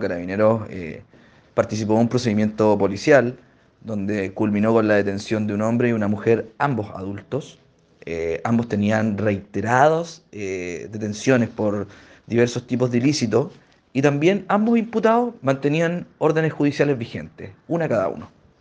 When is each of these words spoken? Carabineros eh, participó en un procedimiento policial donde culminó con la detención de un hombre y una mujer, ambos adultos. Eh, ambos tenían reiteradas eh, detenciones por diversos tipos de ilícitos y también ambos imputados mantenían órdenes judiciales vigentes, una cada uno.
Carabineros 0.00 0.62
eh, 0.70 1.02
participó 1.54 1.94
en 1.94 2.00
un 2.00 2.08
procedimiento 2.08 2.76
policial 2.78 3.36
donde 3.80 4.32
culminó 4.32 4.72
con 4.72 4.88
la 4.88 4.94
detención 4.94 5.46
de 5.46 5.54
un 5.54 5.62
hombre 5.62 5.90
y 5.90 5.92
una 5.92 6.08
mujer, 6.08 6.50
ambos 6.58 6.90
adultos. 6.94 7.58
Eh, 8.06 8.40
ambos 8.44 8.68
tenían 8.68 9.16
reiteradas 9.16 10.22
eh, 10.32 10.88
detenciones 10.90 11.48
por 11.48 11.86
diversos 12.26 12.66
tipos 12.66 12.90
de 12.90 12.98
ilícitos 12.98 13.52
y 13.92 14.02
también 14.02 14.44
ambos 14.48 14.78
imputados 14.78 15.34
mantenían 15.40 16.06
órdenes 16.18 16.52
judiciales 16.52 16.98
vigentes, 16.98 17.52
una 17.68 17.88
cada 17.88 18.08
uno. 18.08 18.28